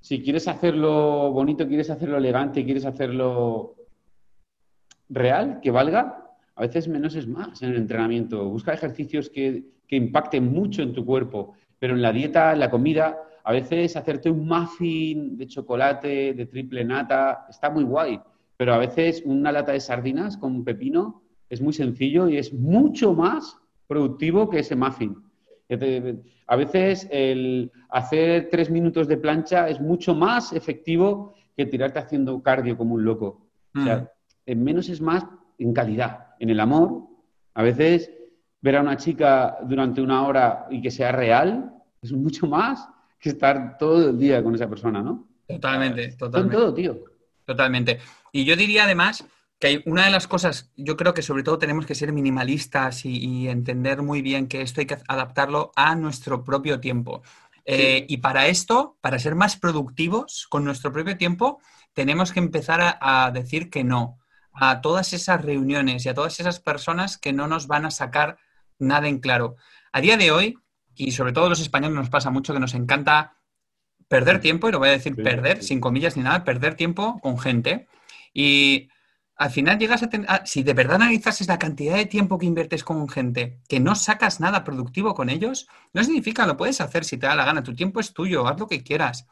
[0.01, 3.77] si quieres hacerlo bonito, quieres hacerlo elegante, quieres hacerlo
[5.09, 8.49] real, que valga, a veces menos es más en el entrenamiento.
[8.49, 12.71] Busca ejercicios que, que impacten mucho en tu cuerpo, pero en la dieta, en la
[12.71, 18.21] comida, a veces hacerte un muffin de chocolate, de triple nata, está muy guay,
[18.57, 22.53] pero a veces una lata de sardinas con un pepino es muy sencillo y es
[22.53, 25.17] mucho más productivo que ese muffin.
[26.47, 32.43] A veces el hacer tres minutos de plancha es mucho más efectivo que tirarte haciendo
[32.43, 33.49] cardio como un loco.
[33.75, 34.09] O sea, mm.
[34.47, 35.27] en menos es más
[35.59, 36.29] en calidad.
[36.39, 37.03] En el amor,
[37.55, 38.11] a veces
[38.61, 43.31] ver a una chica durante una hora y que sea real es mucho más que
[43.31, 45.29] estar todo el día con esa persona, ¿no?
[45.47, 46.57] Totalmente, totalmente.
[46.57, 47.05] Con todo, tío.
[47.45, 47.99] Totalmente.
[48.33, 49.27] Y yo diría además
[49.59, 53.49] que una de las cosas, yo creo que sobre todo tenemos que ser minimalistas y,
[53.49, 57.23] entender muy bien que esto hay que adaptarlo a nuestro propio tiempo.
[57.65, 61.61] Eh, y para esto, para ser más productivos con nuestro propio tiempo,
[61.93, 64.19] tenemos que empezar a, a, decir que no
[64.53, 68.39] a todas esas reuniones y a todas esas personas que no nos van a sacar
[68.79, 69.57] nada en claro.
[69.93, 70.59] A día de hoy,
[70.95, 73.37] y sobre todo los españoles nos pasa mucho que nos encanta
[74.09, 77.39] perder tiempo, y lo voy a decir perder, sin comillas ni nada, perder tiempo con
[77.39, 77.87] gente.
[78.33, 78.89] Y
[79.39, 82.83] al final llegas a tener, si de verdad analizas la cantidad de tiempo que inviertes
[82.83, 87.19] con gente, que no sacas nada productivo con ellos, no significa, lo puedes hacer si
[87.19, 89.29] te da la gana, tu tiempo es tuyo, haz lo que quieras.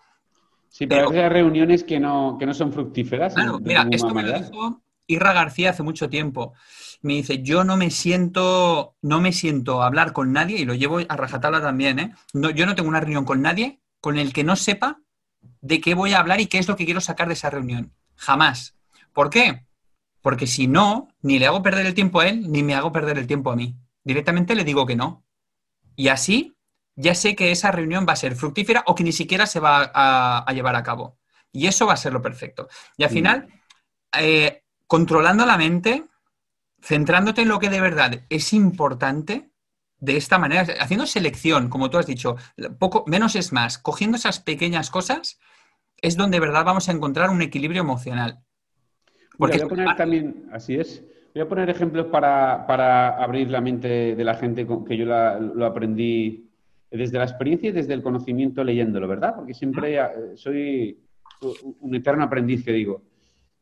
[0.69, 3.35] Sí, pero, hay reuniones que no, que no son fructíferas.
[3.35, 6.55] Claro, mira, esto me lo dijo Irra García hace mucho tiempo.
[7.03, 10.75] Me dice, yo no me siento, no me siento a hablar con nadie, y lo
[10.75, 12.15] llevo a rajatabla también, ¿eh?
[12.33, 15.01] No, yo no tengo una reunión con nadie con el que no sepa
[15.61, 17.93] de qué voy a hablar y qué es lo que quiero sacar de esa reunión.
[18.15, 18.77] Jamás.
[19.13, 19.67] ¿Por qué?
[20.27, 23.17] Porque si no, ni le hago perder el tiempo a él, ni me hago perder
[23.17, 23.77] el tiempo a mí.
[24.03, 25.25] Directamente le digo que no.
[25.95, 26.57] Y así
[26.97, 29.93] ya sé que esa reunión va a ser fructífera o que ni siquiera se va
[29.95, 31.17] a, llevar a cabo.
[31.53, 32.67] Y eso va a ser lo perfecto.
[32.97, 33.13] Y al mm.
[33.13, 33.49] final,
[34.19, 36.03] eh, controlando la mente,
[36.83, 39.53] centrándote en lo que de verdad es importante,
[39.99, 42.35] de esta manera, haciendo selección, como tú has dicho,
[42.81, 45.39] poco, menos es más, cogiendo esas pequeñas cosas,
[45.99, 48.43] es donde de verdad vamos a encontrar un equilibrio emocional.
[49.39, 54.15] Porque voy a poner también, así es, voy a poner ejemplos para, abrir la mente
[54.17, 56.47] de la gente que yo lo aprendí
[56.91, 59.35] desde la experiencia y desde el conocimiento leyéndolo, ¿verdad?
[59.37, 60.99] Porque siempre eh, soy
[61.81, 63.03] un eterno aprendiz que digo.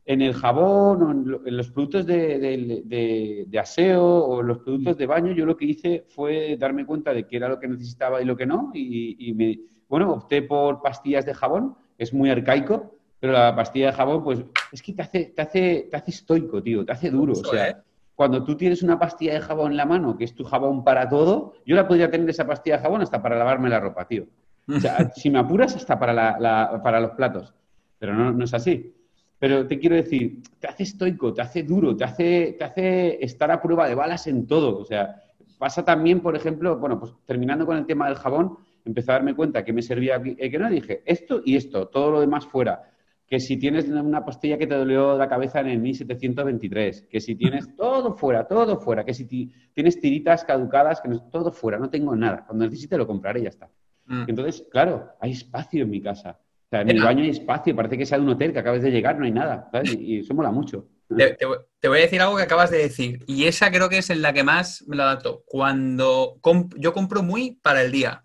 [0.07, 1.11] En el jabón o
[1.47, 6.05] en los productos de, aseo o en los productos de baño, yo lo que hice
[6.09, 8.71] fue darme cuenta de qué era lo que necesitaba y lo que no.
[8.75, 9.59] Y, y me,
[9.89, 14.45] bueno, opté por pastillas de jabón, es muy arcaico, pero la pastilla de jabón, pues
[14.73, 17.33] es que te hace, te hace, te hace estoico, tío, te hace duro.
[17.33, 17.77] o sea, ¿eh?
[18.15, 21.09] cuando tú tienes una pastilla de jabón en la mano, que es tu jabón para
[21.09, 24.27] todo, yo la podría tener esa pastilla de jabón hasta para lavarme la ropa, tío.
[24.69, 27.55] O sea, si me apuras, hasta para, la, para los platos.
[27.99, 28.95] Pero no, no es así.
[29.39, 33.51] Pero te quiero decir, te hace estoico, te hace duro, te hace, te hace estar
[33.51, 34.79] a prueba de balas en todo.
[34.79, 35.23] O sea,
[35.59, 39.35] pasa también, por ejemplo, bueno, pues terminando con el tema del jabón, empecé a darme
[39.35, 42.94] cuenta que me servía, eh, que no dije esto y esto, todo lo demás fuera
[43.27, 47.35] que si tienes una pastilla que te dolió la cabeza en el 1723, que si
[47.35, 49.27] tienes todo fuera, todo fuera, que si
[49.73, 52.45] tienes tiritas caducadas, que no, todo fuera, no tengo nada.
[52.47, 53.71] Cuando necesite lo compraré y ya está.
[54.07, 54.25] Mm.
[54.29, 56.39] Entonces, claro, hay espacio en mi casa.
[56.67, 58.83] O sea, en el baño hay espacio, parece que sea de un hotel que acabas
[58.83, 59.71] de llegar, no hay nada.
[59.85, 60.89] Y, eso mola mucho.
[61.17, 64.23] Te, voy a decir algo que acabas de decir, y esa creo que es en
[64.23, 65.45] la que más me la adapto.
[65.47, 66.41] Cuando
[66.77, 68.24] yo compro muy para el día.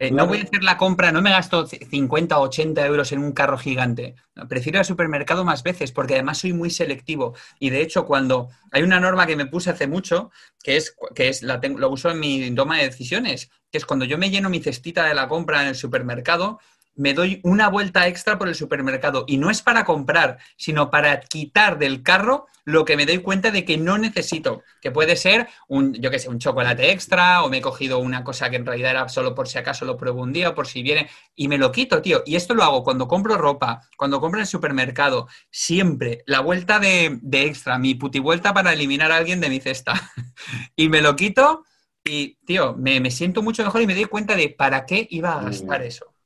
[0.00, 3.18] Eh, no voy a hacer la compra, no me gasto 50 o 80 euros en
[3.18, 4.14] un carro gigante.
[4.48, 7.34] Prefiero ir al supermercado más veces porque además soy muy selectivo.
[7.58, 10.30] Y de hecho, cuando hay una norma que me puse hace mucho,
[10.62, 14.04] que es, que es la lo uso en mi toma de decisiones, que es cuando
[14.04, 16.60] yo me lleno mi cestita de la compra en el supermercado,
[16.98, 21.20] me doy una vuelta extra por el supermercado y no es para comprar, sino para
[21.20, 25.48] quitar del carro lo que me doy cuenta de que no necesito, que puede ser
[25.68, 28.66] un, yo qué sé, un chocolate extra o me he cogido una cosa que en
[28.66, 31.48] realidad era solo por si acaso lo pruebo un día o por si viene y
[31.48, 32.22] me lo quito, tío.
[32.26, 36.78] Y esto lo hago cuando compro ropa, cuando compro en el supermercado, siempre la vuelta
[36.78, 39.94] de, extra, mi puti vuelta para eliminar a alguien de mi cesta.
[40.76, 41.64] y me lo quito
[42.04, 45.38] y, tío, me, me siento mucho mejor y me doy cuenta de para qué iba
[45.38, 46.17] a gastar eso.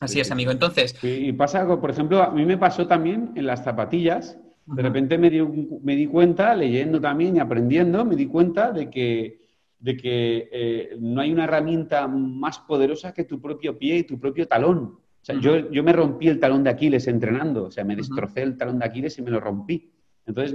[0.00, 0.50] Así es, amigo.
[0.50, 0.96] Entonces.
[1.02, 4.38] Y pasa, por ejemplo, a mí me pasó también en las zapatillas.
[4.66, 5.40] De repente me di,
[5.82, 9.40] me di cuenta, leyendo también y aprendiendo, me di cuenta de que,
[9.78, 14.20] de que eh, no hay una herramienta más poderosa que tu propio pie y tu
[14.20, 14.98] propio talón.
[15.20, 18.42] O sea, yo, yo, me rompí el talón de Aquiles entrenando, o sea, me destrocé
[18.42, 19.90] el talón de Aquiles y me lo rompí.
[20.26, 20.54] Entonces,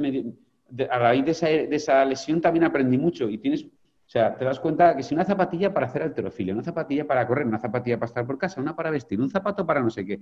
[0.90, 3.66] a raíz de esa, de esa lesión también aprendí mucho y tienes
[4.14, 7.48] sea, te das cuenta que si una zapatilla para hacer alterofilia, una zapatilla para correr,
[7.48, 10.20] una zapatilla para estar por casa, una para vestir, un zapato para no sé qué.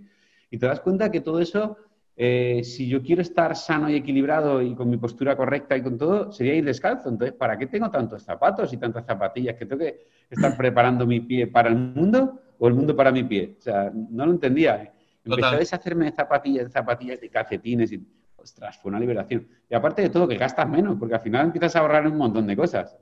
[0.50, 1.76] Y te das cuenta que todo eso,
[2.16, 5.98] eh, si yo quiero estar sano y equilibrado y con mi postura correcta y con
[5.98, 7.10] todo, sería ir descalzo.
[7.10, 9.58] Entonces, ¿para qué tengo tantos zapatos y tantas zapatillas?
[9.58, 13.26] ¿Que tengo que estar preparando mi pie para el mundo o el mundo para mi
[13.26, 13.58] pie?
[13.60, 14.84] O sea, no lo entendía.
[14.84, 14.92] ¿eh?
[15.26, 18.02] Empecé a deshacerme de zapatillas, zapatillas, de calcetines y,
[18.38, 19.46] ostras, fue una liberación.
[19.70, 22.48] Y aparte de todo, que gastas menos, porque al final empiezas a ahorrar un montón
[22.48, 22.98] de cosas.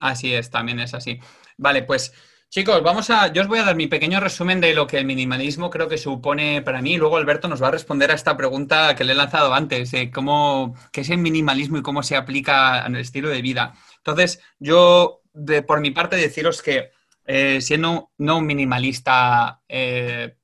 [0.00, 1.18] Así es, también es así.
[1.56, 2.12] Vale, pues
[2.50, 3.32] chicos, vamos a.
[3.32, 5.98] Yo os voy a dar mi pequeño resumen de lo que el minimalismo creo que
[5.98, 6.96] supone para mí.
[6.96, 10.10] Luego Alberto nos va a responder a esta pregunta que le he lanzado antes, de
[10.10, 13.74] cómo, qué es el minimalismo y cómo se aplica el estilo de vida.
[13.98, 15.22] Entonces, yo,
[15.66, 16.90] por mi parte, deciros que
[17.26, 20.36] eh, siendo no un minimalista eh,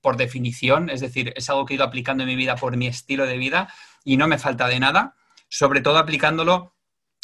[0.00, 2.86] por definición, es decir, es algo que he ido aplicando en mi vida por mi
[2.86, 3.72] estilo de vida
[4.04, 5.14] y no me falta de nada,
[5.48, 6.73] sobre todo aplicándolo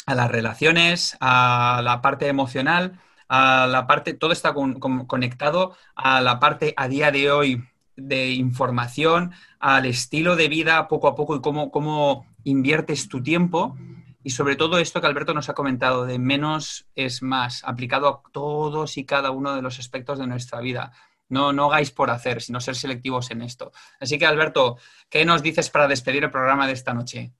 [0.05, 6.39] a las relaciones, a la parte emocional, a la parte, todo está conectado a la
[6.39, 7.63] parte a día de hoy
[7.95, 13.77] de información, al estilo de vida poco a poco y cómo, cómo inviertes tu tiempo.
[14.23, 18.21] Y sobre todo esto que Alberto nos ha comentado, de menos es más, aplicado a
[18.31, 20.91] todos y cada uno de los aspectos de nuestra vida.
[21.29, 23.71] No, no hagáis por hacer, sino ser selectivos en esto.
[23.99, 24.77] Así que, Alberto,
[25.09, 27.31] ¿qué nos dices para despedir el programa de esta noche?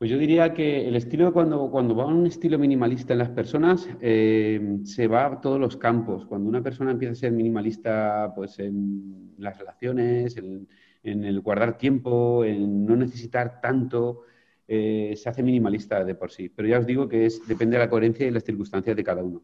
[0.00, 3.86] Pues yo diría que el estilo, cuando, cuando va un estilo minimalista en las personas,
[4.00, 6.24] eh, se va a todos los campos.
[6.24, 10.66] Cuando una persona empieza a ser minimalista pues en las relaciones, en,
[11.02, 14.22] el guardar tiempo, en no necesitar tanto,
[14.66, 16.48] eh, se hace minimalista de por sí.
[16.48, 19.22] Pero ya os digo que es, depende de la coherencia y las circunstancias de cada
[19.22, 19.42] uno.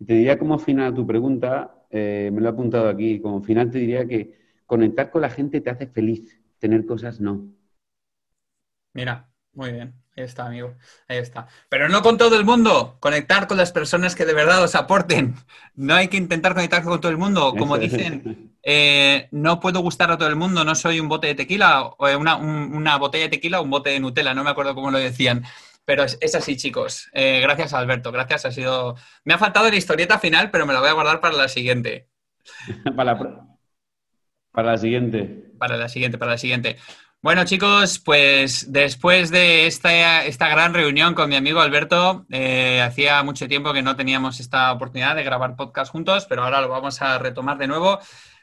[0.00, 3.42] Y te diría como final a tu pregunta, eh, me lo he apuntado aquí, como
[3.44, 7.54] final te diría que conectar con la gente te hace feliz, tener cosas no.
[8.92, 10.74] Mira, muy bien, ahí está, amigo.
[11.08, 11.46] Ahí está.
[11.68, 12.96] Pero no con todo el mundo.
[13.00, 15.34] Conectar con las personas que de verdad os aporten.
[15.74, 17.54] No hay que intentar conectar con todo el mundo.
[17.56, 20.64] Como dicen, eh, no puedo gustar a todo el mundo.
[20.64, 23.90] No soy un bote de tequila o una, una botella de tequila o un bote
[23.90, 24.34] de Nutella.
[24.34, 25.44] No me acuerdo cómo lo decían.
[25.84, 27.10] Pero es, así, chicos.
[27.12, 28.10] Eh, gracias, Alberto.
[28.10, 28.46] Gracias.
[28.46, 28.96] Ha sido.
[29.24, 32.08] Me ha faltado la historieta final, pero me la voy a guardar para la siguiente.
[32.96, 33.18] para,
[34.50, 35.52] para la siguiente.
[35.58, 36.76] Para la siguiente, para la siguiente.
[37.24, 43.22] Bueno, chicos, pues después de esta, esta gran reunión con mi amigo Alberto, eh, hacía
[43.22, 47.00] mucho tiempo que no teníamos esta oportunidad de grabar podcast juntos, pero ahora lo vamos
[47.00, 47.98] a retomar de nuevo.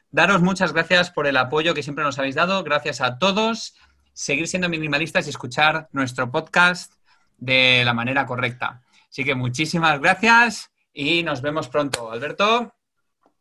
[0.09, 2.63] Daros muchas gracias por el apoyo que siempre nos habéis dado.
[2.63, 3.75] Gracias a todos.
[4.13, 6.93] Seguir siendo minimalistas y escuchar nuestro podcast
[7.37, 8.81] de la manera correcta.
[9.11, 12.11] Así que muchísimas gracias y nos vemos pronto.
[12.11, 12.73] Alberto.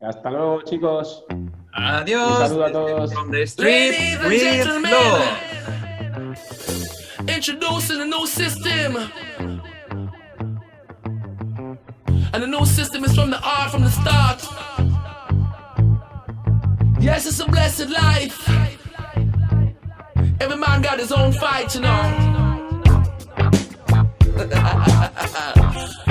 [0.00, 1.24] Hasta luego, chicos.
[1.72, 2.30] Adiós.
[2.30, 3.12] Un saludo a todos.
[3.12, 5.22] From the street with flow.
[7.28, 8.96] Introducing a new system.
[12.32, 14.42] And the new system is from the art from the start.
[17.00, 18.48] Yes, it's a blessed life.
[20.40, 22.26] Every man got his own fight, you know.